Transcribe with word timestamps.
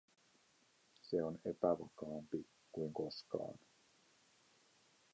Se 1.01 1.21
on 1.23 1.39
epävakaampi 1.45 2.45
kuin 2.71 2.93
koskaan. 2.93 3.59